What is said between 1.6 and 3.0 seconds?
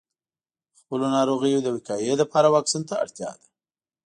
د وقایې لپاره واکسین ته